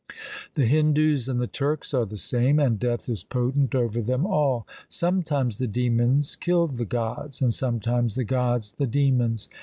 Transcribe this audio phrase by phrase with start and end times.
[0.55, 4.65] The Hindus and the Turks are the same, and death is potent over them all.
[4.89, 9.47] Sometimes the demons killed the gods, and sometimes the gods the demons.